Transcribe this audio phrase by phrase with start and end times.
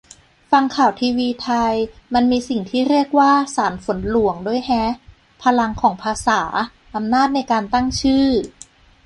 [0.51, 1.73] ฟังข่าวทีวีไทย
[2.13, 4.85] มันมีสิ่งที่เรียกว่า 'สารฝนหลวง' ด้วยแฮะ-
[5.43, 6.41] พลังของภาษา
[6.95, 8.27] อำนาจในการตั้งชื่อ